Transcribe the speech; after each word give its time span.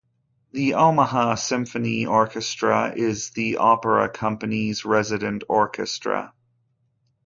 The 0.51 0.73
Omaha 0.73 1.35
Symphony 1.35 2.07
Orchestra 2.07 2.91
is 2.97 3.29
the 3.33 3.57
opera 3.57 4.09
company's 4.09 4.83
resident 4.83 5.43
orchestra. 5.47 6.33